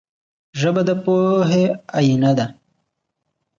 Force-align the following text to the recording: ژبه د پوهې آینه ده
ژبه 0.59 0.81
د 0.87 0.89
پوهې 1.03 1.65
آینه 1.99 2.31
ده 2.37 2.45